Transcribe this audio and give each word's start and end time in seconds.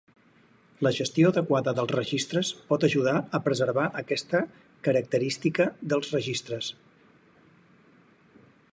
La 0.85 0.91
gestió 0.99 1.31
adequada 1.33 1.73
dels 1.79 1.93
registres 1.97 2.49
pot 2.71 2.87
ajudar 2.89 3.13
a 3.39 3.41
preservar 3.49 3.85
aquesta 4.03 4.43
característica 4.89 5.71
dels 5.93 6.13
registres. 6.19 6.75